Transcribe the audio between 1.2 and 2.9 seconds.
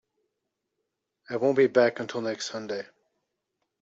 I won't be back until next Sunday.